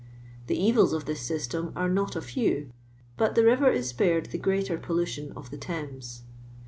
[0.47, 2.71] The evils of this t ystem are not a few;
[3.17, 6.23] but the river is ^paIed the greater pollution of the Thann s.